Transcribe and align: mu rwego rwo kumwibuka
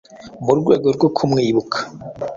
mu 0.45 0.53
rwego 0.59 0.87
rwo 0.95 1.07
kumwibuka 1.15 1.77